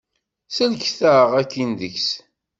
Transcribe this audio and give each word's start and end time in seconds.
Sellket-aɣ 0.55 1.29
akin 1.41 1.69
deg-s. 1.79 2.09